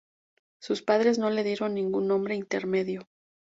Sus 0.59 0.81
padres 0.81 1.19
no 1.19 1.29
le 1.29 1.43
dieron 1.43 1.75
ningún 1.75 2.07
nombre 2.07 2.33
intermedio. 2.33 3.07